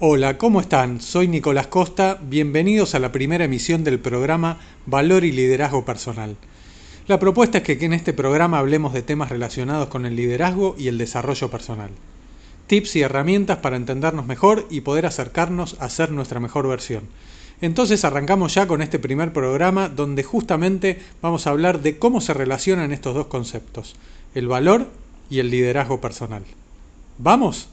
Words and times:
Hola, 0.00 0.38
¿cómo 0.38 0.60
están? 0.60 1.00
Soy 1.00 1.26
Nicolás 1.26 1.66
Costa, 1.66 2.20
bienvenidos 2.22 2.94
a 2.94 3.00
la 3.00 3.10
primera 3.10 3.46
emisión 3.46 3.82
del 3.82 3.98
programa 3.98 4.60
Valor 4.86 5.24
y 5.24 5.32
Liderazgo 5.32 5.84
Personal. 5.84 6.36
La 7.08 7.18
propuesta 7.18 7.58
es 7.58 7.64
que 7.64 7.84
en 7.84 7.92
este 7.92 8.12
programa 8.12 8.60
hablemos 8.60 8.92
de 8.92 9.02
temas 9.02 9.28
relacionados 9.28 9.88
con 9.88 10.06
el 10.06 10.14
liderazgo 10.14 10.76
y 10.78 10.86
el 10.86 10.98
desarrollo 10.98 11.50
personal. 11.50 11.90
Tips 12.68 12.94
y 12.94 13.00
herramientas 13.00 13.58
para 13.58 13.74
entendernos 13.74 14.24
mejor 14.24 14.68
y 14.70 14.82
poder 14.82 15.04
acercarnos 15.04 15.76
a 15.80 15.88
ser 15.88 16.12
nuestra 16.12 16.38
mejor 16.38 16.68
versión. 16.68 17.02
Entonces 17.60 18.04
arrancamos 18.04 18.54
ya 18.54 18.68
con 18.68 18.82
este 18.82 19.00
primer 19.00 19.32
programa 19.32 19.88
donde 19.88 20.22
justamente 20.22 21.00
vamos 21.20 21.48
a 21.48 21.50
hablar 21.50 21.82
de 21.82 21.98
cómo 21.98 22.20
se 22.20 22.34
relacionan 22.34 22.92
estos 22.92 23.16
dos 23.16 23.26
conceptos, 23.26 23.96
el 24.36 24.46
valor 24.46 24.86
y 25.28 25.40
el 25.40 25.50
liderazgo 25.50 26.00
personal. 26.00 26.44
¿Vamos? 27.18 27.68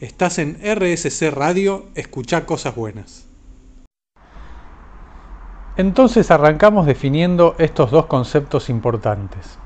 Estás 0.00 0.38
en 0.38 0.56
RSC 0.62 1.30
Radio, 1.30 1.84
escucha 1.94 2.46
cosas 2.46 2.74
buenas. 2.74 3.28
Entonces 5.76 6.30
arrancamos 6.30 6.86
definiendo 6.86 7.54
estos 7.58 7.90
dos 7.90 8.06
conceptos 8.06 8.70
importantes. 8.70 9.58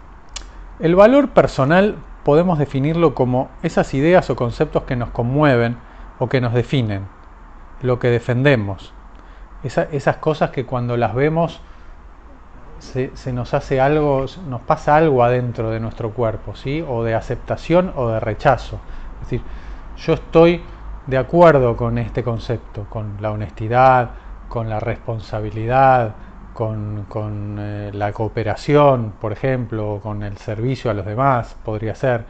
El 0.81 0.97
valor 0.97 1.29
personal 1.29 1.99
podemos 2.25 2.59
definirlo 2.59 3.15
como 3.15 3.49
esas 3.63 3.95
ideas 3.95 4.29
o 4.29 4.35
conceptos 4.35 4.83
que 4.83 4.97
nos 4.97 5.11
conmueven 5.11 5.77
o 6.19 6.29
que 6.29 6.41
nos 6.41 6.53
definen, 6.53 7.07
lo 7.81 8.01
que 8.01 8.09
defendemos, 8.09 8.93
esas 9.63 10.17
cosas 10.17 10.51
que 10.51 10.67
cuando 10.67 10.97
las 10.97 11.15
vemos 11.15 11.61
se, 12.81 13.13
nos 13.33 13.55
hace 13.55 13.81
algo, 13.81 14.27
nos 14.49 14.63
pasa 14.63 14.97
algo 14.97 15.23
adentro 15.23 15.71
de 15.71 15.79
nuestro 15.79 16.11
cuerpo, 16.11 16.57
¿sí? 16.57 16.85
o 16.87 17.05
de 17.05 17.15
aceptación 17.15 17.93
o 17.95 18.09
de 18.09 18.19
rechazo. 18.19 18.81
Es 19.23 19.31
decir, 19.31 19.43
yo 19.97 20.15
estoy 20.15 20.63
de 21.07 21.19
acuerdo 21.19 21.77
con 21.77 21.99
este 21.99 22.23
concepto, 22.23 22.87
con 22.89 23.17
la 23.21 23.31
honestidad, 23.31 24.11
con 24.49 24.69
la 24.69 24.81
responsabilidad, 24.81 26.15
con, 26.55 27.57
eh, 27.59 27.91
la 27.93 28.13
cooperación, 28.13 29.15
por 29.21 29.33
ejemplo, 29.33 30.01
con 30.03 30.23
el 30.23 30.39
servicio 30.39 30.91
a 30.91 30.95
los 30.95 31.05
demás, 31.05 31.57
podría 31.65 31.95
ser. 31.95 32.25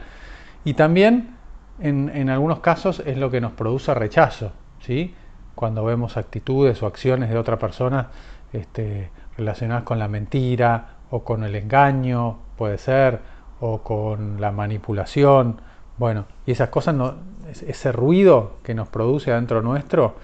Y 0.63 0.73
también, 0.73 1.37
en, 1.79 2.29
algunos 2.29 2.59
casos, 2.59 3.01
es 3.05 3.17
lo 3.17 3.29
que 3.29 3.39
nos 3.39 3.51
produce 3.51 3.93
rechazo, 3.93 4.51
¿sí? 4.79 5.13
Cuando 5.53 5.85
vemos 5.85 6.17
actitudes 6.17 6.81
o 6.81 6.87
acciones 6.87 7.29
de 7.29 7.37
otra 7.37 7.57
persona 7.59 8.07
este, 8.51 9.11
relacionadas 9.37 9.83
con 9.83 9.99
la 9.99 10.07
mentira 10.07 10.97
o 11.11 11.23
con 11.23 11.43
el 11.43 11.55
engaño, 11.55 12.39
puede 12.57 12.77
ser, 12.77 13.19
o 13.59 13.83
con 13.83 14.41
la 14.41 14.51
manipulación. 14.51 15.61
Bueno, 15.97 16.25
y 16.45 16.51
esas 16.51 16.69
cosas, 16.69 16.95
no, 16.95 17.13
ese 17.49 17.91
ruido 17.91 18.57
que 18.63 18.73
nos 18.73 18.87
produce 18.87 19.31
adentro 19.31 19.61
nuestro, 19.61 20.15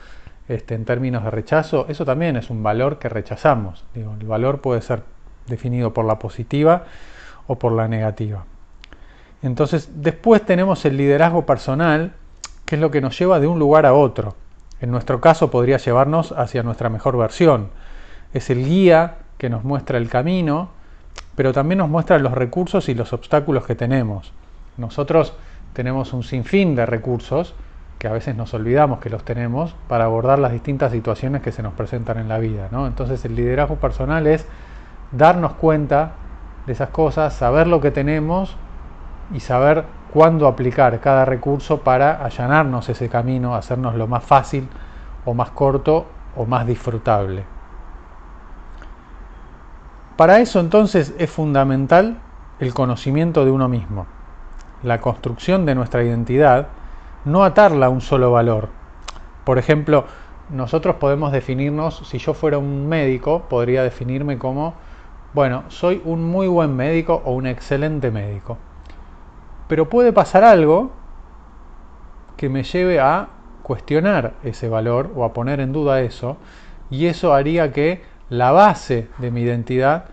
este, 0.47 0.75
en 0.75 0.85
términos 0.85 1.23
de 1.23 1.31
rechazo, 1.31 1.85
eso 1.87 2.03
también 2.03 2.35
es 2.35 2.49
un 2.49 2.63
valor 2.63 2.99
que 2.99 3.09
rechazamos. 3.09 3.85
El 3.95 4.27
valor 4.27 4.61
puede 4.61 4.81
ser 4.81 5.03
definido 5.47 5.93
por 5.93 6.05
la 6.05 6.19
positiva 6.19 6.85
o 7.47 7.57
por 7.57 7.71
la 7.71 7.87
negativa. 7.87 8.45
Entonces, 9.43 9.89
después 9.95 10.45
tenemos 10.45 10.85
el 10.85 10.97
liderazgo 10.97 11.45
personal, 11.45 12.13
que 12.65 12.75
es 12.75 12.81
lo 12.81 12.91
que 12.91 13.01
nos 13.01 13.17
lleva 13.17 13.39
de 13.39 13.47
un 13.47 13.59
lugar 13.59 13.85
a 13.85 13.93
otro. 13.93 14.35
En 14.79 14.91
nuestro 14.91 15.21
caso 15.21 15.51
podría 15.51 15.77
llevarnos 15.77 16.31
hacia 16.31 16.63
nuestra 16.63 16.89
mejor 16.89 17.17
versión. 17.17 17.69
Es 18.33 18.49
el 18.49 18.65
guía 18.65 19.17
que 19.37 19.49
nos 19.49 19.63
muestra 19.63 19.97
el 19.97 20.09
camino, 20.09 20.69
pero 21.35 21.53
también 21.53 21.79
nos 21.79 21.89
muestra 21.89 22.19
los 22.19 22.33
recursos 22.33 22.89
y 22.89 22.93
los 22.93 23.13
obstáculos 23.13 23.65
que 23.65 23.75
tenemos. 23.75 24.31
Nosotros 24.77 25.33
tenemos 25.73 26.13
un 26.13 26.23
sinfín 26.23 26.75
de 26.75 26.85
recursos 26.85 27.55
que 27.97 28.07
a 28.07 28.11
veces 28.11 28.35
nos 28.35 28.53
olvidamos 28.53 28.99
que 28.99 29.09
los 29.09 29.23
tenemos 29.23 29.75
para 29.87 30.05
abordar 30.05 30.39
las 30.39 30.51
distintas 30.51 30.91
situaciones 30.91 31.41
que 31.41 31.51
se 31.51 31.61
nos 31.61 31.73
presentan 31.73 32.17
en 32.17 32.27
la 32.27 32.39
vida. 32.39 32.67
¿no? 32.71 32.87
Entonces 32.87 33.23
el 33.25 33.35
liderazgo 33.35 33.75
personal 33.75 34.25
es 34.25 34.47
darnos 35.11 35.53
cuenta 35.53 36.13
de 36.65 36.73
esas 36.73 36.89
cosas, 36.89 37.33
saber 37.33 37.67
lo 37.67 37.79
que 37.79 37.91
tenemos 37.91 38.57
y 39.33 39.39
saber 39.39 39.85
cuándo 40.11 40.47
aplicar 40.47 40.99
cada 40.99 41.25
recurso 41.25 41.81
para 41.81 42.25
allanarnos 42.25 42.89
ese 42.89 43.07
camino, 43.07 43.55
hacernos 43.55 43.95
lo 43.95 44.07
más 44.07 44.23
fácil 44.23 44.67
o 45.25 45.33
más 45.33 45.51
corto 45.51 46.07
o 46.35 46.45
más 46.45 46.65
disfrutable. 46.65 47.45
Para 50.17 50.39
eso 50.39 50.59
entonces 50.59 51.13
es 51.17 51.29
fundamental 51.29 52.17
el 52.59 52.73
conocimiento 52.73 53.45
de 53.45 53.51
uno 53.51 53.69
mismo 53.69 54.07
la 54.83 54.99
construcción 54.99 55.65
de 55.65 55.75
nuestra 55.75 56.03
identidad, 56.03 56.67
no 57.25 57.43
atarla 57.43 57.87
a 57.87 57.89
un 57.89 58.01
solo 58.01 58.31
valor. 58.31 58.69
Por 59.43 59.57
ejemplo, 59.57 60.05
nosotros 60.49 60.95
podemos 60.95 61.31
definirnos, 61.31 62.07
si 62.07 62.17
yo 62.17 62.33
fuera 62.33 62.57
un 62.57 62.87
médico, 62.87 63.43
podría 63.49 63.83
definirme 63.83 64.37
como, 64.37 64.75
bueno, 65.33 65.63
soy 65.69 66.01
un 66.03 66.23
muy 66.23 66.47
buen 66.47 66.75
médico 66.75 67.21
o 67.25 67.33
un 67.33 67.47
excelente 67.47 68.11
médico. 68.11 68.57
Pero 69.67 69.89
puede 69.89 70.11
pasar 70.11 70.43
algo 70.43 70.91
que 72.35 72.49
me 72.49 72.63
lleve 72.63 72.99
a 72.99 73.29
cuestionar 73.63 74.33
ese 74.43 74.67
valor 74.67 75.11
o 75.15 75.23
a 75.23 75.33
poner 75.33 75.59
en 75.59 75.71
duda 75.71 76.01
eso, 76.01 76.37
y 76.89 77.05
eso 77.05 77.33
haría 77.33 77.71
que 77.71 78.03
la 78.29 78.51
base 78.51 79.07
de 79.19 79.31
mi 79.31 79.41
identidad 79.41 80.05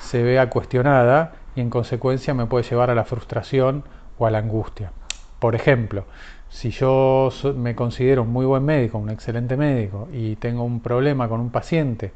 se 0.00 0.22
vea 0.22 0.50
cuestionada 0.50 1.32
y 1.54 1.60
en 1.60 1.70
consecuencia 1.70 2.34
me 2.34 2.46
puede 2.46 2.64
llevar 2.64 2.90
a 2.90 2.94
la 2.94 3.04
frustración 3.04 3.84
o 4.18 4.26
a 4.26 4.30
la 4.30 4.38
angustia. 4.38 4.92
Por 5.38 5.54
ejemplo, 5.54 6.04
si 6.48 6.70
yo 6.70 7.30
me 7.56 7.74
considero 7.74 8.22
un 8.22 8.32
muy 8.32 8.46
buen 8.46 8.64
médico, 8.64 8.98
un 8.98 9.10
excelente 9.10 9.56
médico, 9.56 10.08
y 10.12 10.36
tengo 10.36 10.62
un 10.64 10.80
problema 10.80 11.28
con 11.28 11.40
un 11.40 11.50
paciente 11.50 12.12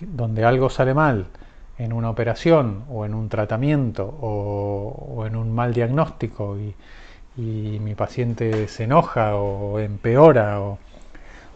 donde 0.00 0.44
algo 0.44 0.70
sale 0.70 0.94
mal 0.94 1.26
en 1.78 1.92
una 1.92 2.10
operación 2.10 2.84
o 2.90 3.04
en 3.04 3.14
un 3.14 3.28
tratamiento 3.28 4.04
o, 4.06 5.24
en 5.26 5.36
un 5.36 5.54
mal 5.54 5.74
diagnóstico 5.74 6.56
y, 6.58 6.74
mi 7.36 7.94
paciente 7.96 8.68
se 8.68 8.84
enoja 8.84 9.34
o 9.36 9.80
empeora 9.80 10.60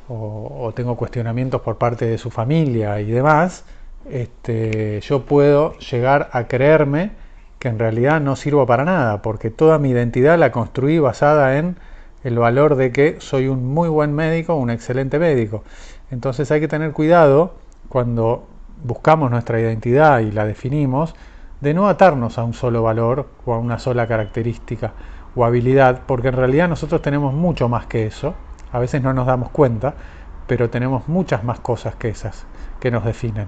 o, 0.08 0.72
tengo 0.74 0.96
cuestionamientos 0.96 1.60
por 1.60 1.78
parte 1.78 2.06
de 2.06 2.18
su 2.18 2.30
familia 2.30 3.00
y 3.00 3.10
demás, 3.10 3.64
este, 4.10 5.00
yo 5.00 5.24
puedo 5.24 5.78
llegar 5.78 6.30
a 6.32 6.46
creerme 6.48 7.12
que 7.58 7.68
en 7.68 7.78
realidad 7.78 8.20
no 8.20 8.36
sirvo 8.36 8.66
para 8.66 8.84
nada, 8.84 9.22
porque 9.22 9.50
toda 9.50 9.78
mi 9.78 9.90
identidad 9.90 10.38
la 10.38 10.52
construí 10.52 10.98
basada 10.98 11.58
en 11.58 11.76
el 12.24 12.38
valor 12.38 12.76
de 12.76 12.92
que 12.92 13.16
soy 13.20 13.48
un 13.48 13.66
muy 13.72 13.88
buen 13.88 14.12
médico, 14.12 14.54
un 14.54 14.70
excelente 14.70 15.18
médico. 15.18 15.64
Entonces 16.10 16.50
hay 16.50 16.60
que 16.60 16.68
tener 16.68 16.92
cuidado 16.92 17.54
cuando 17.88 18.46
buscamos 18.84 19.30
nuestra 19.30 19.60
identidad 19.60 20.20
y 20.20 20.30
la 20.30 20.44
definimos, 20.44 21.14
de 21.60 21.74
no 21.74 21.88
atarnos 21.88 22.38
a 22.38 22.44
un 22.44 22.54
solo 22.54 22.82
valor 22.82 23.26
o 23.44 23.54
a 23.54 23.58
una 23.58 23.78
sola 23.78 24.06
característica 24.06 24.92
o 25.34 25.44
habilidad, 25.44 26.02
porque 26.06 26.28
en 26.28 26.34
realidad 26.34 26.68
nosotros 26.68 27.02
tenemos 27.02 27.34
mucho 27.34 27.68
más 27.68 27.86
que 27.86 28.06
eso, 28.06 28.34
a 28.72 28.78
veces 28.78 29.02
no 29.02 29.12
nos 29.12 29.26
damos 29.26 29.50
cuenta, 29.50 29.94
pero 30.46 30.70
tenemos 30.70 31.08
muchas 31.08 31.44
más 31.44 31.60
cosas 31.60 31.96
que 31.96 32.08
esas 32.08 32.46
que 32.80 32.90
nos 32.90 33.04
definen. 33.04 33.46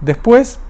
Después, 0.00 0.60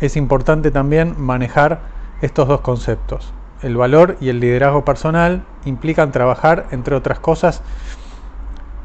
es 0.00 0.16
importante 0.16 0.70
también 0.70 1.14
manejar 1.18 1.80
estos 2.20 2.48
dos 2.48 2.60
conceptos. 2.60 3.32
El 3.62 3.76
valor 3.76 4.16
y 4.20 4.28
el 4.28 4.40
liderazgo 4.40 4.84
personal 4.84 5.44
implican 5.64 6.12
trabajar, 6.12 6.66
entre 6.70 6.94
otras 6.94 7.18
cosas, 7.18 7.62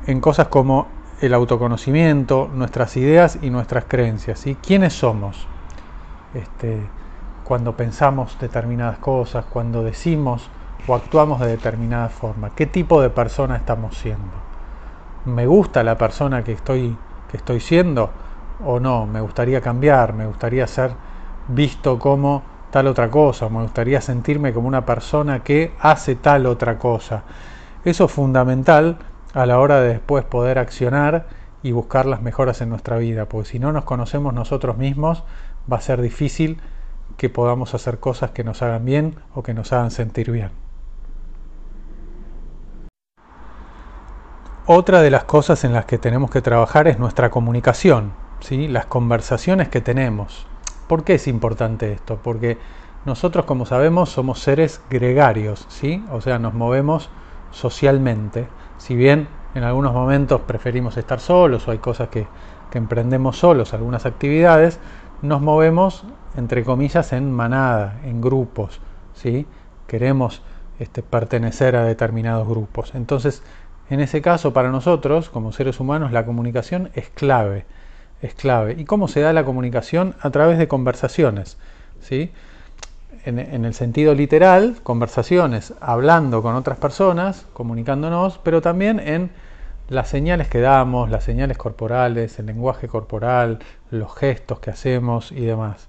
en 0.07 0.19
cosas 0.19 0.47
como 0.47 0.88
el 1.22 1.34
autoconocimiento, 1.34 2.50
nuestras 2.53 2.97
ideas 2.97 3.38
y 3.41 3.50
nuestras 3.50 3.85
creencias. 3.88 4.46
y 4.47 4.56
¿Quiénes 4.56 4.94
somos? 4.94 5.47
Este, 6.34 6.81
cuando 7.44 7.78
pensamos 7.78 8.38
determinadas 8.40 8.97
cosas, 8.97 9.45
cuando 9.45 9.84
decimos 9.84 10.50
o 10.88 10.95
actuamos 10.95 11.40
de 11.40 11.47
determinada 11.47 12.09
forma. 12.09 12.50
¿Qué 12.56 12.65
tipo 12.65 13.01
de 13.01 13.10
persona 13.10 13.56
estamos 13.56 13.98
siendo? 13.98 14.33
¿Me 15.25 15.45
gusta 15.45 15.83
la 15.83 15.98
persona 15.98 16.44
que 16.44 16.54
estoy, 16.54 16.98
que 17.30 17.38
estoy 17.38 17.60
siendo? 17.60 18.10
O 18.63 18.79
no, 18.79 19.05
me 19.05 19.21
gustaría 19.21 19.61
cambiar, 19.61 20.13
me 20.13 20.27
gustaría 20.27 20.67
ser 20.67 20.91
visto 21.47 22.00
como 22.00 22.44
tal 22.71 22.88
otra 22.88 23.09
cosa, 23.11 23.50
me 23.50 23.61
gustaría 23.61 24.01
sentirme 24.01 24.53
como 24.53 24.67
una 24.67 24.85
persona 24.85 25.44
que 25.44 25.73
hace 25.79 26.15
tal 26.15 26.45
otra 26.45 26.77
cosa. 26.79 27.23
Eso 27.85 28.05
es 28.05 28.11
fundamental 28.11 28.97
a 29.33 29.45
la 29.45 29.59
hora 29.59 29.81
de 29.81 29.89
después 29.89 30.23
poder 30.23 30.57
accionar 30.57 31.27
y 31.61 31.71
buscar 31.71 32.05
las 32.05 32.21
mejoras 32.21 32.61
en 32.61 32.69
nuestra 32.69 32.97
vida, 32.97 33.25
porque 33.25 33.50
si 33.50 33.59
no 33.59 33.71
nos 33.71 33.83
conocemos 33.83 34.33
nosotros 34.33 34.77
mismos, 34.77 35.23
va 35.71 35.77
a 35.77 35.81
ser 35.81 36.01
difícil 36.01 36.61
que 37.17 37.29
podamos 37.29 37.73
hacer 37.73 38.00
cosas 38.00 38.31
que 38.31 38.44
nos 38.44 38.61
hagan 38.61 38.85
bien 38.85 39.15
o 39.35 39.44
que 39.44 39.53
nos 39.53 39.71
hagan 39.71 39.91
sentir 39.91 40.31
bien. 40.31 40.50
Otra 44.65 45.01
de 45.01 45.11
las 45.11 45.25
cosas 45.25 45.63
en 45.65 45.73
las 45.73 45.85
que 45.85 45.97
tenemos 45.97 46.31
que 46.31 46.41
trabajar 46.41 46.88
es 46.88 46.97
nuestra 46.97 47.29
comunicación 47.29 48.23
las 48.51 48.86
conversaciones 48.86 49.69
que 49.69 49.81
tenemos. 49.81 50.45
¿Por 50.88 51.04
qué 51.04 51.16
es 51.16 51.28
importante 51.28 51.94
esto? 51.94 52.19
Porque 52.22 52.57
nosotros, 53.06 53.45
como 53.45 53.66
sabemos, 53.66 54.10
somos 54.10 54.40
seres 54.40 54.81
gregarios, 54.90 55.66
¿sí? 55.69 56.04
o 56.12 56.22
sea, 56.22 56.40
nos 56.40 56.54
movemos 56.54 57.10
socialmente, 57.51 58.48
si 58.78 58.95
bien 58.95 59.28
en 59.56 59.63
algunos 59.63 59.94
momentos 59.94 60.42
preferimos 60.42 60.98
estar 60.98 61.19
solos 61.19 61.68
o 61.68 61.72
hay 61.72 61.78
cosas 61.78 62.10
que, 62.10 62.28
que 62.69 62.78
emprendemos 62.78 63.38
solos, 63.38 63.74
algunas 63.74 64.06
actividades, 64.06 64.80
nos 65.22 65.42
movemos, 65.42 66.04
entre 66.36 66.63
comillas, 66.63 67.13
en 67.13 67.31
manada, 67.31 68.00
en 68.04 68.22
grupos, 68.22 68.81
¿sí? 69.13 69.48
Queremos 69.88 70.42
este, 70.80 71.01
pertenecer 71.01 71.75
a 71.75 71.86
determinados 71.86 72.48
grupos. 72.48 72.94
Entonces, 72.96 73.42
en 73.89 74.00
ese 74.00 74.22
caso, 74.22 74.54
para 74.54 74.69
nosotros, 74.69 75.30
como 75.30 75.51
seres 75.51 75.80
humanos, 75.80 76.12
la 76.12 76.25
comunicación 76.25 76.89
es 76.94 77.10
clave, 77.10 77.66
es 78.24 78.34
clave. 78.34 78.75
¿Y 78.78 78.86
cómo 78.86 79.08
se 79.08 79.20
da 79.20 79.34
la 79.34 79.44
comunicación? 79.44 80.16
A 80.22 80.30
través 80.31 80.58
de 80.58 80.68
conversaciones, 80.68 81.58
¿sí? 82.02 82.31
En, 83.25 83.38
en, 83.38 83.66
el 83.66 83.74
sentido 83.74 84.16
literal, 84.16 84.78
conversaciones, 84.84 85.74
hablando 85.80 86.42
con 86.42 86.56
otras 86.56 86.78
personas, 86.78 87.46
comunicándonos, 87.54 88.40
pero 88.40 88.62
también 88.62 89.00
en 89.00 89.31
las 89.90 90.10
señales 90.10 90.48
que 90.48 90.60
damos, 90.60 91.10
las 91.10 91.24
señales 91.24 91.58
corporales, 91.58 92.40
el 92.40 92.48
lenguaje 92.48 92.88
corporal, 92.88 93.60
los 93.92 94.14
gestos 94.16 94.60
que 94.60 94.72
hacemos 94.72 95.31
y 95.31 95.42
demás. 95.42 95.88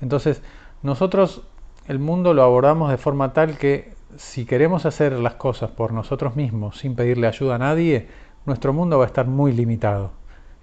Entonces, 0.00 0.42
nosotros 0.82 1.42
el 1.86 1.98
mundo 1.98 2.34
lo 2.34 2.42
abordamos 2.42 2.90
de 2.90 2.96
forma 2.96 3.32
tal 3.32 3.58
que 3.58 3.94
si 4.16 4.46
queremos 4.46 4.86
hacer 4.86 5.12
las 5.12 5.34
cosas 5.34 5.70
por 5.70 5.92
nosotros 5.92 6.36
mismos 6.36 6.78
sin 6.78 6.94
pedirle 6.94 7.26
ayuda 7.26 7.56
a 7.56 7.58
nadie, 7.58 8.08
nuestro 8.46 8.72
mundo 8.72 8.98
va 8.98 9.04
a 9.04 9.08
estar 9.08 9.26
muy 9.26 9.52
limitado 9.52 10.12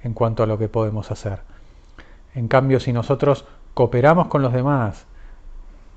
en 0.03 0.13
cuanto 0.13 0.44
a 0.44 0.48
lo 0.48 0.57
que 0.57 0.68
podemos 0.68 1.12
hacer. 1.12 1.39
En 2.33 2.48
cambio, 2.48 2.80
si 2.80 2.94
nosotros 2.94 3.45
cooperamos 3.74 4.27
con 4.27 4.42
los 4.42 4.53
demás, 4.53 5.06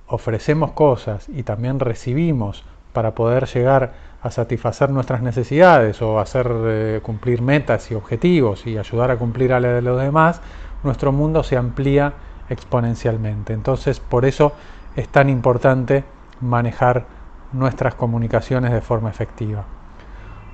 ofrecemos 0.07 0.73
cosas 0.73 1.29
y 1.29 1.43
también 1.43 1.81
recibimos 1.81 2.65
para 2.93 3.15
poder 3.15 3.47
llegar 3.47 3.93
a 4.23 4.31
satisfacer 4.31 4.91
nuestras 4.91 5.23
necesidades 5.23 6.01
o 6.01 6.19
hacer 6.19 6.51
eh, 6.51 7.01
cumplir 7.03 7.43
metas 7.43 7.91
y 7.91 7.95
objetivos 7.95 8.67
y 8.67 8.79
ayudar 8.79 9.11
a 9.11 9.17
cumplir 9.17 9.53
a 9.53 9.61
de 9.61 9.83
los 9.83 10.01
demás, 10.01 10.41
nuestro 10.83 11.13
mundo 11.13 11.43
se 11.43 11.57
amplía 11.57 12.15
exponencialmente. 12.49 13.53
Entonces, 13.53 14.01
por 14.01 14.25
eso 14.25 14.53
es 14.97 15.09
tan 15.09 15.29
importante 15.29 16.05
manejar 16.41 17.07
nuestras 17.53 17.95
comunicaciones 17.95 18.73
de 18.73 18.81
forma 18.81 19.11
efectiva. 19.11 19.65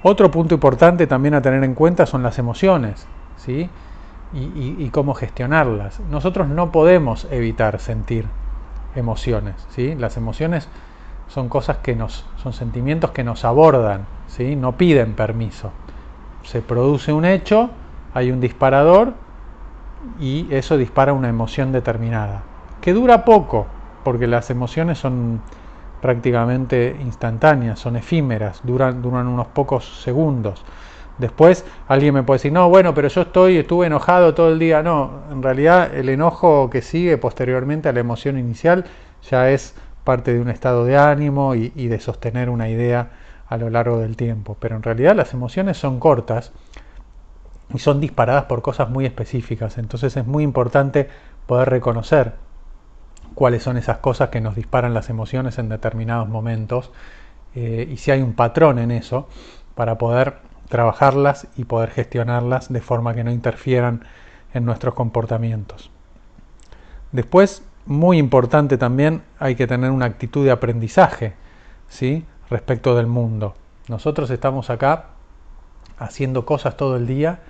Otro 0.02 0.31
punto 0.31 0.55
importante 0.55 1.06
también 1.06 1.35
a 1.35 1.43
tener 1.43 1.62
en 1.62 1.75
cuenta 1.75 2.06
son 2.06 2.23
las 2.23 2.38
emociones, 2.38 3.06
¿sí? 3.40 3.69
Y, 4.32 4.88
cómo 4.90 5.14
gestionarlas. 5.14 5.98
Nosotros 6.08 6.48
no 6.48 6.70
podemos 6.70 7.26
evitar 7.32 7.81
sentir 7.81 8.26
emociones, 8.94 9.56
¿sí? 9.70 9.96
Las 9.96 10.16
emociones 10.16 10.69
son 11.26 11.48
cosas 11.48 11.78
que 11.78 11.96
nos, 11.96 12.26
son 12.37 12.52
sentimientos 12.52 13.10
que 13.10 13.25
nos 13.25 13.44
abordan, 13.44 14.06
¿sí? 14.28 14.54
No 14.54 14.76
piden 14.76 15.14
permiso. 15.14 15.72
Se 16.44 16.62
produce 16.62 17.12
un 17.12 17.25
hecho, 17.25 17.70
hay 18.14 18.31
un 18.31 18.40
disparador 18.40 19.14
y 20.20 20.46
eso 20.54 20.76
dispara 20.76 21.12
una 21.12 21.28
emoción 21.28 21.72
determinada, 21.72 22.42
que 22.81 22.92
dura 22.92 23.25
poco, 23.25 23.66
porque 24.04 24.28
las 24.28 24.48
emociones 24.50 24.98
son 24.98 25.40
prácticamente 26.00 26.96
instantáneas, 27.00 27.81
son 27.81 27.96
efímeras, 27.96 28.60
duran 28.62 29.04
unos 29.04 29.48
pocos 29.48 30.02
segundos. 30.02 30.64
Después 31.20 31.64
alguien 31.87 32.14
me 32.14 32.22
puede 32.22 32.38
decir, 32.38 32.52
no, 32.52 32.69
bueno, 32.69 32.94
pero 32.94 33.08
yo 33.08 33.22
estoy, 33.22 33.58
estuve 33.58 33.87
enojado 33.87 34.34
todo 34.34 34.50
el 34.50 34.58
día. 34.58 34.82
No, 34.82 35.22
en 35.31 35.43
realidad 35.43 35.94
el 35.94 36.08
enojo 36.08 36.70
que 36.70 36.81
sigue 36.82 37.19
posteriormente 37.19 37.88
a 37.88 37.93
la 37.93 38.00
emoción 38.00 38.38
inicial 38.38 38.87
ya 39.31 39.50
es 39.50 39.75
parte 40.02 40.32
de 40.32 40.40
un 40.40 40.49
estado 40.49 40.84
de 40.84 40.96
ánimo 40.96 41.55
y, 41.55 41.69
de 41.69 42.00
sostener 42.00 42.49
una 42.49 42.69
idea 42.69 43.11
a 43.49 43.56
lo 43.58 43.69
largo 43.69 43.99
del 43.99 44.17
tiempo. 44.17 44.56
Pero 44.58 44.76
en 44.76 44.82
realidad 44.82 45.14
las 45.14 45.34
emociones 45.34 45.76
son 45.76 46.00
cortas 46.00 46.52
y 47.75 47.78
son 47.78 48.00
disparadas 48.00 48.44
por 48.44 48.62
cosas 48.62 48.88
muy 48.88 49.05
específicas. 49.05 49.76
Entonces 49.76 50.16
es 50.16 50.26
muy 50.26 50.43
importante 50.43 51.08
poder 51.46 51.69
reconocer 51.69 52.32
cuáles 53.34 53.62
son 53.62 53.76
esas 53.76 53.99
cosas 53.99 54.31
que 54.31 54.40
nos 54.40 54.56
disparan 54.56 54.94
las 54.94 55.11
emociones 55.11 55.58
en 55.58 55.69
determinados 55.69 56.28
momentos 56.28 56.90
eh, 57.55 57.88
y 57.90 57.96
si 57.96 58.11
hay 58.11 58.23
un 58.23 58.34
patrón 58.34 58.78
en 58.78 58.90
eso 58.90 59.28
para 59.75 59.99
poder 59.99 60.50
trabajarlas 60.70 61.49
y 61.56 61.64
poder 61.64 61.90
gestionarlas 61.90 62.72
de 62.72 62.81
forma 62.81 63.12
que 63.12 63.25
no 63.25 63.32
interfieran 63.32 64.05
en 64.55 64.64
nuestros 64.64 64.94
comportamientos. 64.94 65.90
Después, 67.12 67.62
muy 67.87 68.19
importante 68.19 68.78
también, 68.78 69.22
hay 69.40 69.56
que 69.56 69.67
tener 69.67 69.90
una 69.90 70.06
actitud 70.06 70.44
de 70.44 70.52
aprendizaje 70.52 71.34
¿sí? 71.88 72.25
respecto 72.49 72.94
del 72.94 73.08
mundo. 73.08 73.55
Nosotros 73.88 74.31
estamos 74.31 74.70
acá 74.70 75.06
haciendo 75.99 76.46
cosas 76.46 76.76
todo 76.76 76.96
el 76.96 77.06
día, 77.06 77.40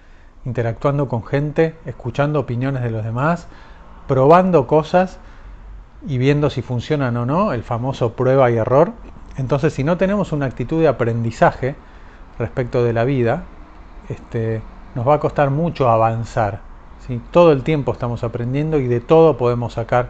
interactuando 0.47 1.07
con 1.09 1.25
gente, 1.25 1.75
escuchando 1.85 2.41
opiniones 2.41 2.83
de 2.83 2.91
los 2.91 3.05
demás, 3.05 3.49
probando 4.09 4.67
cosas 4.67 5.19
y 6.07 6.17
viendo 6.17 6.49
si 6.49 6.63
funcionan 6.63 7.19
o 7.19 7.27
no, 7.27 7.53
el 7.53 7.63
famoso 7.65 8.15
prueba 8.15 8.51
y 8.51 8.57
error. 8.57 8.93
Entonces, 9.37 9.75
si 9.75 9.85
no 9.85 9.99
tenemos 9.99 10.33
una 10.33 10.47
actitud 10.47 10.81
de 10.81 10.89
aprendizaje 10.89 11.77
respecto 12.41 12.83
de 12.83 12.93
la 12.93 13.05
vida, 13.05 13.45
este, 14.09 14.61
nos 14.97 15.07
va 15.07 15.15
a 15.15 15.21
costar 15.21 15.51
mucho 15.51 15.89
avanzar. 15.89 16.61
¿sí? 17.07 17.21
Todo 17.31 17.53
el 17.53 17.63
tiempo 17.63 17.93
estamos 17.93 18.25
aprendiendo 18.25 18.81
y 18.81 18.89
de 18.89 19.01
todo 19.01 19.37
podemos 19.37 19.75
sacar 19.75 20.09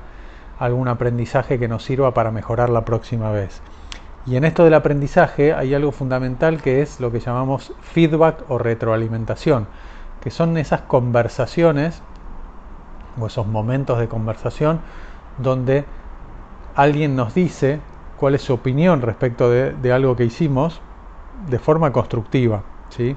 algún 0.59 0.89
aprendizaje 0.89 1.59
que 1.59 1.69
nos 1.69 1.85
sirva 1.85 2.15
para 2.15 2.31
mejorar 2.31 2.71
la 2.71 2.85
próxima 2.85 3.31
vez. 3.31 3.61
Y 4.27 4.37
en 4.37 4.45
esto 4.45 4.65
del 4.65 4.75
aprendizaje 4.75 5.55
hay 5.55 5.75
algo 5.75 5.93
fundamental 5.93 6.61
que 6.63 6.83
es 6.83 7.01
lo 7.01 7.11
que 7.11 7.21
llamamos 7.21 7.73
feedback 7.81 8.45
o 8.49 8.59
retroalimentación, 8.59 9.67
que 10.23 10.31
son 10.31 10.57
esas 10.59 10.83
conversaciones 10.83 12.03
o 13.19 13.27
esos 13.27 13.47
momentos 13.47 13.99
de 13.99 14.09
conversación 14.09 14.81
donde 15.39 15.85
alguien 16.75 17.17
nos 17.17 17.35
dice 17.35 17.81
cuál 18.19 18.35
es 18.35 18.43
su 18.43 18.53
opinión 18.53 19.01
respecto 19.01 19.51
de, 19.51 19.93
algo 19.93 20.15
que 20.17 20.25
hicimos 20.25 20.81
de 21.49 21.59
forma 21.59 21.93
constructiva. 21.93 22.63
¿sí? 22.89 23.17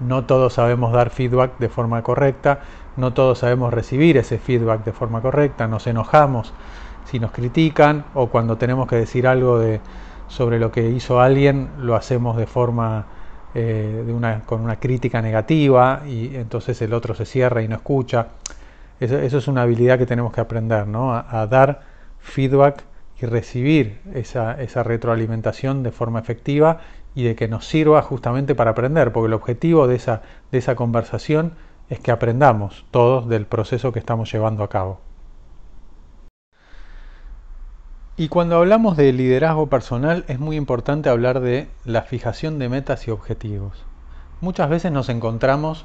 No 0.00 0.24
todos 0.24 0.54
sabemos 0.54 0.92
dar 0.92 1.10
feedback 1.10 1.58
de 1.58 1.68
forma 1.68 2.02
correcta, 2.02 2.60
no 2.96 3.12
todos 3.12 3.38
sabemos 3.38 3.72
recibir 3.72 4.16
ese 4.16 4.38
feedback 4.38 4.84
de 4.84 4.92
forma 4.92 5.20
correcta, 5.20 5.66
nos 5.68 5.86
enojamos 5.86 6.52
si 7.04 7.18
nos 7.18 7.30
critican 7.30 8.04
o 8.14 8.28
cuando 8.28 8.58
tenemos 8.58 8.86
que 8.86 8.96
decir 8.96 9.26
algo 9.26 9.58
de, 9.58 9.80
sobre 10.28 10.58
lo 10.58 10.70
que 10.70 10.90
hizo 10.90 11.20
alguien, 11.20 11.70
lo 11.78 11.96
hacemos 11.96 12.36
de 12.36 12.46
forma 12.46 13.06
eh, 13.54 14.04
de 14.06 14.12
una, 14.12 14.40
con 14.40 14.60
una 14.60 14.76
crítica 14.76 15.22
negativa 15.22 16.02
y 16.06 16.36
entonces 16.36 16.80
el 16.82 16.92
otro 16.92 17.14
se 17.14 17.24
cierra 17.24 17.62
y 17.62 17.68
no 17.68 17.76
escucha. 17.76 18.28
Eso, 19.00 19.16
es 19.18 19.48
una 19.48 19.62
habilidad 19.62 19.96
que 19.96 20.06
tenemos 20.06 20.32
que 20.32 20.40
aprender, 20.40 20.86
¿no? 20.86 21.14
A, 21.14 21.46
dar 21.46 21.80
feedback 22.18 22.82
y 23.20 23.26
recibir 23.26 24.00
esa, 24.14 24.60
esa, 24.60 24.82
retroalimentación 24.82 25.82
de 25.82 25.90
forma 25.90 26.20
efectiva 26.20 26.80
y 27.14 27.24
de 27.24 27.34
que 27.34 27.48
nos 27.48 27.66
sirva 27.66 28.00
justamente 28.02 28.54
para 28.54 28.72
aprender, 28.72 29.12
porque 29.12 29.26
el 29.26 29.34
objetivo 29.34 29.86
de 29.88 29.96
esa, 29.96 30.22
de 30.52 30.58
esa 30.58 30.76
conversación 30.76 31.52
es 31.90 31.98
que 32.00 32.12
aprendamos 32.12 32.84
todos 32.90 33.28
del 33.28 33.46
proceso 33.46 33.92
que 33.92 33.98
estamos 33.98 34.30
llevando 34.32 34.62
a 34.62 34.68
cabo. 34.68 35.00
Y 38.16 38.28
cuando 38.28 38.56
hablamos 38.56 38.96
de 38.96 39.12
liderazgo 39.12 39.68
personal 39.68 40.24
es 40.26 40.40
muy 40.40 40.56
importante 40.56 41.08
hablar 41.08 41.40
de 41.40 41.68
la 41.84 42.02
fijación 42.02 42.58
de 42.58 42.68
metas 42.68 43.06
y 43.06 43.12
objetivos. 43.12 43.84
Muchas 44.40 44.68
veces 44.68 44.90
nos 44.90 45.08
encontramos 45.08 45.84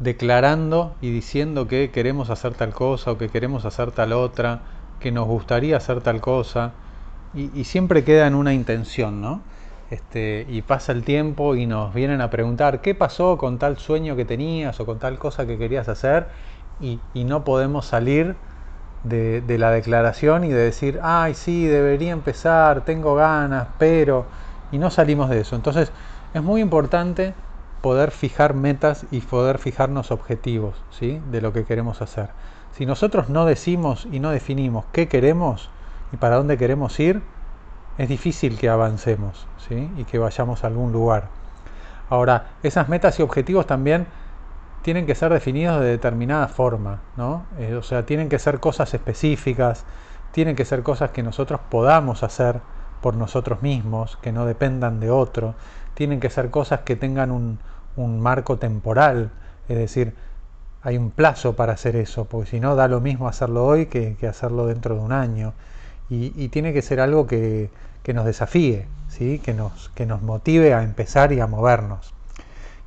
declarando 0.00 0.96
y 1.00 1.10
diciendo 1.10 1.68
que 1.68 1.90
queremos 1.90 2.30
hacer 2.30 2.54
tal 2.54 2.72
cosa 2.72 3.12
o 3.12 3.18
que 3.18 3.28
queremos 3.28 3.64
hacer 3.66 3.92
tal 3.92 4.12
otra, 4.12 4.62
que 5.00 5.10
nos 5.10 5.26
gustaría 5.26 5.76
hacer 5.76 6.00
tal 6.00 6.20
cosa, 6.20 6.72
y, 7.34 7.64
siempre 7.64 8.04
queda 8.04 8.26
en 8.26 8.34
una 8.34 8.52
intención, 8.52 9.20
¿no? 9.20 9.40
Este, 9.90 10.46
y 10.48 10.62
pasa 10.62 10.92
el 10.92 11.04
tiempo 11.04 11.56
y 11.56 11.66
nos 11.66 11.94
vienen 11.94 12.20
a 12.20 12.30
preguntar 12.30 12.80
qué 12.80 12.94
pasó 12.94 13.36
con 13.38 13.58
tal 13.58 13.78
sueño 13.78 14.14
que 14.14 14.24
tenías 14.24 14.78
o 14.78 14.86
con 14.86 14.98
tal 14.98 15.18
cosa 15.18 15.46
que 15.46 15.58
querías 15.58 15.88
hacer 15.88 16.26
y, 16.80 17.00
no 17.14 17.44
podemos 17.44 17.86
salir 17.86 18.36
de, 19.04 19.40
de, 19.40 19.58
la 19.58 19.70
declaración 19.70 20.44
y 20.44 20.48
de 20.48 20.56
decir, 20.56 21.00
ay, 21.02 21.34
sí, 21.34 21.66
debería 21.66 22.12
empezar, 22.12 22.84
tengo 22.84 23.14
ganas, 23.14 23.68
pero, 23.78 24.26
y 24.72 24.78
no 24.78 24.90
salimos 24.90 25.30
de 25.30 25.40
eso. 25.40 25.56
Entonces, 25.56 25.92
es 26.34 26.42
muy 26.42 26.60
importante 26.60 27.34
poder 27.80 28.10
fijar 28.10 28.54
metas 28.54 29.06
y 29.10 29.20
poder 29.20 29.58
fijarnos 29.58 30.10
objetivos 30.10 30.74
¿sí? 30.90 31.20
de 31.30 31.40
lo 31.40 31.52
que 31.52 31.64
queremos 31.64 32.02
hacer. 32.02 32.30
Si 32.72 32.86
nosotros 32.86 33.28
no 33.28 33.44
decimos 33.46 34.06
y 34.10 34.20
no 34.20 34.30
definimos 34.30 34.84
qué 34.92 35.08
queremos 35.08 35.70
y 36.12 36.16
para 36.16 36.36
dónde 36.36 36.58
queremos 36.58 36.98
ir, 37.00 37.22
es 37.98 38.08
difícil 38.08 38.58
que 38.58 38.68
avancemos 38.68 39.46
¿sí? 39.68 39.90
y 39.96 40.04
que 40.04 40.18
vayamos 40.18 40.64
a 40.64 40.68
algún 40.68 40.92
lugar. 40.92 41.28
Ahora, 42.08 42.50
esas 42.62 42.88
metas 42.88 43.18
y 43.18 43.22
objetivos 43.22 43.66
también 43.66 44.06
tienen 44.82 45.06
que 45.06 45.14
ser 45.14 45.32
definidos 45.32 45.80
de 45.80 45.86
determinada 45.86 46.48
forma, 46.48 47.00
¿no? 47.16 47.44
Eh, 47.58 47.74
o 47.74 47.82
sea, 47.82 48.06
tienen 48.06 48.28
que 48.28 48.38
ser 48.38 48.60
cosas 48.60 48.94
específicas, 48.94 49.84
tienen 50.32 50.56
que 50.56 50.64
ser 50.64 50.82
cosas 50.82 51.10
que 51.10 51.22
nosotros 51.22 51.60
podamos 51.68 52.22
hacer 52.22 52.60
por 53.00 53.14
nosotros 53.14 53.62
mismos, 53.62 54.16
que 54.22 54.32
no 54.32 54.46
dependan 54.46 55.00
de 55.00 55.10
otro, 55.10 55.54
tienen 56.00 56.18
que 56.18 56.30
ser 56.30 56.48
cosas 56.48 56.80
que 56.80 56.96
tengan 56.96 57.30
un, 57.30 57.58
marco 58.22 58.56
temporal, 58.56 59.32
es 59.68 59.76
decir, 59.76 60.14
hay 60.82 60.96
un 60.96 61.10
plazo 61.10 61.56
para 61.56 61.74
hacer 61.74 61.94
eso, 61.94 62.24
porque 62.24 62.52
si 62.52 62.58
no 62.58 62.74
da 62.74 62.88
lo 62.88 63.02
mismo 63.02 63.28
hacerlo 63.28 63.66
hoy 63.66 63.84
que, 63.84 64.16
hacerlo 64.26 64.64
dentro 64.64 64.94
de 64.94 65.02
un 65.02 65.12
año. 65.12 65.52
Y, 66.08 66.48
tiene 66.48 66.72
que 66.72 66.80
ser 66.80 67.00
algo 67.00 67.26
que, 67.26 67.68
nos 68.14 68.24
desafíe, 68.24 68.88
¿sí? 69.08 69.40
que, 69.40 69.52
nos, 69.52 69.90
que 69.90 70.06
nos 70.06 70.22
motive 70.22 70.72
a 70.72 70.84
empezar 70.84 71.32
y 71.32 71.40
a 71.40 71.46
movernos. 71.46 72.14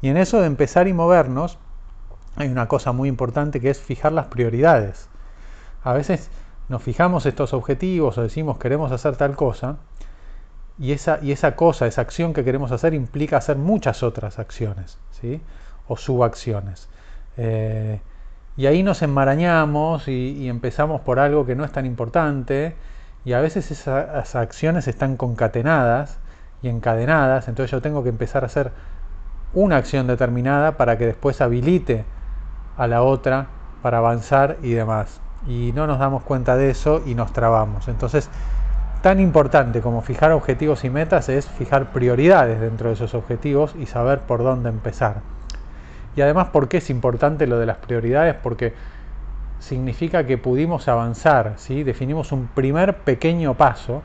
Y 0.01 0.10
en 0.10 0.17
eso 0.17 0.41
de 0.41 0.48
empezar 0.48 0.88
y 0.88 0.93
movernos, 0.93 1.60
hay 2.36 2.48
una 2.48 2.67
cosa 2.67 2.93
muy 2.93 3.10
importante 3.10 3.62
que 3.62 3.70
es 3.70 3.79
fijar 3.79 4.12
las 4.12 4.25
prioridades. 4.25 5.08
A 5.84 5.93
veces 5.93 6.32
nos 6.67 6.82
fijamos 6.82 7.27
estos 7.27 7.53
objetivos 7.53 8.17
o 8.17 8.24
decimos 8.24 8.58
queremos 8.58 8.91
hacer 8.91 9.17
tal 9.17 9.36
cosa, 9.36 9.77
y 10.80 10.92
esa, 10.92 11.20
y 11.22 11.32
esa 11.32 11.56
cosa, 11.56 11.86
esa 11.88 12.01
acción 12.01 12.34
que 12.34 12.44
queremos 12.44 12.72
hacer 12.72 12.94
implica 12.94 13.38
hacer 13.38 13.58
muchas 13.58 14.03
otras 14.03 14.39
acciones, 14.39 14.98
¿sí? 15.12 15.42
o 15.88 15.98
subacciones. 15.98 16.89
Eh, 17.38 18.00
y 18.56 18.68
ahí 18.68 18.84
nos 18.84 19.01
enmarañamos 19.01 20.08
y, 20.08 20.48
empezamos 20.48 21.01
por 21.01 21.20
algo 21.20 21.46
que 21.46 21.56
no 21.56 21.65
es 21.65 21.72
tan 21.72 21.86
importante 21.86 22.75
y 23.25 23.34
a 23.34 23.39
veces 23.39 23.72
esas 23.72 24.36
acciones 24.36 24.88
están 24.88 25.18
concatenadas 25.18 26.20
y 26.62 26.70
encadenadas, 26.70 27.48
entonces 27.48 27.72
yo 27.72 27.82
tengo 27.82 28.03
que 28.03 28.10
empezar 28.10 28.44
a 28.44 28.48
hacer 28.48 28.72
una 29.53 29.77
acción 29.77 30.08
determinada 30.08 30.77
para 30.77 30.98
que 30.98 31.06
después 31.06 31.42
habilite 31.42 32.06
a 32.77 32.88
la 32.88 33.03
otra 33.03 33.48
para 33.82 34.00
avanzar 34.00 34.58
y 34.62 34.72
demás. 34.72 35.20
Y 35.48 35.72
no 35.74 35.88
nos 35.88 36.00
damos 36.00 36.24
cuenta 36.24 36.56
de 36.56 36.70
eso 36.70 37.01
y 37.06 37.15
nos 37.15 37.34
trabamos. 37.34 37.88
Entonces, 37.88 38.30
tan 39.03 39.19
importante 39.19 39.81
como 39.81 40.01
fijar 40.01 40.31
objetivos 40.31 40.86
y 40.86 40.89
metas 40.89 41.27
es 41.27 41.45
fijar 41.45 41.91
prioridades 41.91 42.62
dentro 42.62 42.88
de 42.88 42.93
esos 42.93 43.13
objetivos 43.13 43.75
y 43.77 43.86
saber 43.86 44.22
por 44.22 44.43
dónde 44.43 44.69
empezar. 44.69 45.17
Y 46.15 46.22
además, 46.22 46.48
¿por 46.53 46.69
qué 46.69 46.77
es 46.77 46.89
importante 46.89 47.45
lo 47.45 47.60
de 47.60 47.65
las 47.65 47.75
prioridades? 47.79 48.33
Porque 48.41 48.74
significa 49.60 50.25
que 50.25 50.38
pudimos 50.38 50.88
avanzar, 50.88 51.55
¿sí? 51.57 51.83
definimos 51.83 52.31
un 52.31 52.48
primer 52.48 52.95
pequeño 53.00 53.55
paso, 53.55 54.03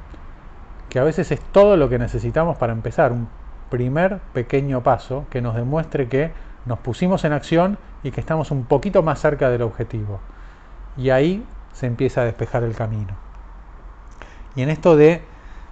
que 0.89 0.99
a 0.99 1.05
veces 1.05 1.31
es 1.31 1.41
todo 1.53 1.77
lo 1.77 1.89
que 1.89 2.01
necesitamos 2.01 2.57
para 2.57 2.73
empezar, 2.73 3.13
un 3.13 3.29
primer 3.71 4.19
pequeño 4.33 4.83
paso 4.83 5.27
que 5.31 5.41
nos 5.41 5.55
demuestre 5.55 6.09
que 6.09 6.33
nos 6.67 6.81
pusimos 6.81 7.23
en 7.23 7.35
acción 7.35 7.79
y 8.03 8.11
que 8.11 8.21
estamos 8.21 8.51
un 8.51 8.65
poquito 8.65 9.05
más 9.05 9.21
cerca 9.21 9.49
del 9.49 9.63
objetivo. 9.63 10.19
Y 10.97 11.11
ahí 11.11 11.47
se 11.73 11.87
empieza 11.87 12.23
a 12.23 12.25
despejar 12.25 12.65
el 12.65 12.75
camino. 12.75 13.28
Y 14.59 14.63
en 14.63 14.71
esto 14.71 14.97
de 14.97 15.23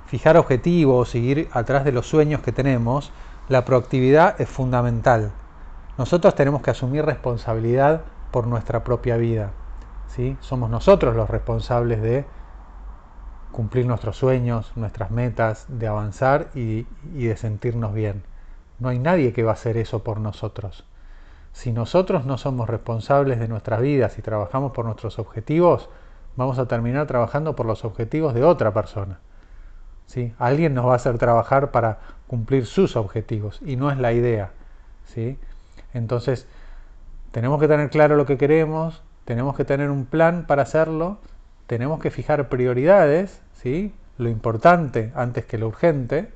fijar 0.07 0.37
objetivos, 0.37 1.09
seguir 1.09 1.49
atrás 1.51 1.85
de 1.85 1.91
los 1.91 2.07
sueños 2.09 2.41
que 2.41 2.53
tenemos, 2.53 3.11
la 3.49 3.65
proactividad 3.65 4.41
es 4.41 4.49
fundamental. 4.49 5.33
Nosotros 5.99 6.37
tenemos 6.37 6.63
que 6.63 6.71
asumir 6.71 7.05
responsabilidad 7.05 8.03
por 8.31 8.47
nuestra 8.47 8.85
propia 8.85 9.17
vida. 9.17 9.51
¿sí? 10.07 10.37
Somos 10.41 10.71
nosotros 10.71 11.17
los 11.17 11.29
responsables 11.29 12.01
de 12.01 12.27
cumplir 13.51 13.87
nuestros 13.87 14.17
sueños, 14.17 14.71
nuestras 14.77 15.11
metas, 15.11 15.67
de 15.69 15.89
avanzar 15.89 16.51
y, 16.55 16.87
y 17.17 17.27
de 17.27 17.37
sentirnos 17.37 17.93
bien. 17.93 18.23
No 18.79 18.91
hay 18.91 19.01
nadie 19.01 19.33
que 19.33 19.43
va 19.43 19.51
a 19.51 19.55
hacer 19.55 19.79
eso 19.79 20.05
por 20.05 20.21
nosotros. 20.21 20.85
Si 21.51 21.73
nosotros 21.73 22.25
no 22.25 22.39
somos 22.39 22.69
responsables 22.69 23.41
de 23.41 23.49
nuestras 23.49 23.81
vidas 23.81 24.17
y 24.17 24.23
trabajamos 24.23 24.71
por 24.71 24.85
nuestros 24.85 25.19
objetivos, 25.19 25.89
vamos 26.37 26.59
a 26.59 26.67
terminar 26.67 27.07
trabajando 27.07 27.57
por 27.57 27.67
los 27.67 27.85
objetivos 27.85 28.35
de 28.35 28.45
otra 28.45 28.73
persona. 28.73 29.19
¿sí? 30.07 30.35
Alguien 30.39 30.75
nos 30.75 30.87
va 30.87 30.93
a 30.93 30.97
hacer 30.97 31.19
trabajar 31.19 31.71
para 31.71 31.99
cumplir 32.27 32.67
sus 32.67 32.97
objetivos 32.97 33.61
y 33.65 33.77
no 33.77 33.91
es 33.91 33.99
la 33.99 34.13
idea. 34.13 34.51
¿sí? 35.05 35.39
Entonces, 35.95 36.47
tenemos 37.33 37.61
que 37.61 37.69
tener 37.69 37.91
claro 37.91 38.17
lo 38.17 38.27
que 38.27 38.39
queremos, 38.39 39.03
tenemos 39.25 39.57
que 39.57 39.65
tener 39.65 39.91
un 39.91 40.07
plan 40.07 40.47
para 40.47 40.63
hacerlo, 40.63 41.19
tenemos 41.67 42.01
que 42.01 42.11
fijar 42.11 42.49
prioridades, 42.49 43.43
¿sí? 43.55 43.95
lo 44.19 44.29
importante 44.29 45.13
antes 45.15 45.45
que 45.45 45.59
lo 45.59 45.69
urgente, 45.69 46.31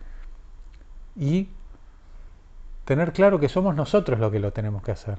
y 1.17 1.49
tener 2.85 3.13
claro 3.13 3.39
que 3.39 3.49
somos 3.49 3.75
nosotros 3.75 4.19
los 4.19 4.33
que 4.33 4.41
lo 4.41 4.53
tenemos 4.53 4.83
que 4.83 4.93
hacer. 4.93 5.19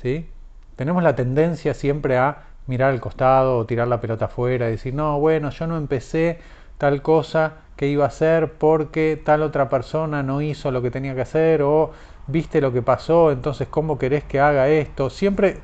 ¿sí? 0.00 0.28
Tenemos 0.76 1.02
la 1.02 1.14
tendencia 1.14 1.74
siempre 1.74 2.16
a 2.16 2.44
mirar 2.66 2.90
al 2.90 3.00
costado 3.00 3.58
o 3.58 3.66
tirar 3.66 3.88
la 3.88 4.00
pelota 4.00 4.26
afuera 4.26 4.68
y 4.68 4.72
decir, 4.72 4.94
no, 4.94 5.18
bueno, 5.18 5.50
yo 5.50 5.66
no 5.66 5.76
empecé 5.76 6.38
tal 6.78 7.02
cosa 7.02 7.54
que 7.76 7.88
iba 7.88 8.04
a 8.04 8.08
hacer 8.08 8.52
porque 8.54 9.20
tal 9.22 9.42
otra 9.42 9.68
persona 9.68 10.22
no 10.22 10.42
hizo 10.42 10.70
lo 10.70 10.82
que 10.82 10.90
tenía 10.90 11.14
que 11.14 11.22
hacer 11.22 11.62
o 11.62 11.92
viste 12.26 12.60
lo 12.60 12.72
que 12.72 12.82
pasó, 12.82 13.32
entonces 13.32 13.68
¿cómo 13.68 13.98
querés 13.98 14.24
que 14.24 14.40
haga 14.40 14.68
esto? 14.68 15.10
Siempre 15.10 15.58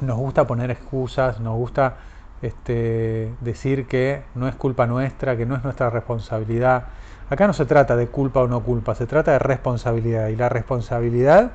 nos 0.00 0.16
gusta 0.18 0.46
poner 0.46 0.70
excusas, 0.70 1.40
nos 1.40 1.56
gusta 1.56 1.96
este, 2.42 3.32
decir 3.40 3.86
que 3.86 4.22
no 4.34 4.48
es 4.48 4.54
culpa 4.54 4.86
nuestra, 4.86 5.36
que 5.36 5.46
no 5.46 5.56
es 5.56 5.64
nuestra 5.64 5.90
responsabilidad. 5.90 6.84
Acá 7.30 7.46
no 7.46 7.52
se 7.52 7.66
trata 7.66 7.96
de 7.96 8.06
culpa 8.08 8.40
o 8.40 8.48
no 8.48 8.62
culpa, 8.62 8.94
se 8.94 9.06
trata 9.06 9.32
de 9.32 9.38
responsabilidad 9.38 10.28
y 10.28 10.36
la 10.36 10.48
responsabilidad 10.48 11.52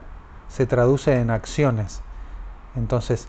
se 0.49 0.65
traduce 0.65 1.19
en 1.19 1.29
acciones. 1.29 2.01
Entonces, 2.75 3.27